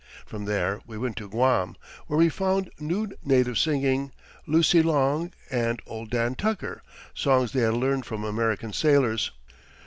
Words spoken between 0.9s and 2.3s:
went to Guam, where we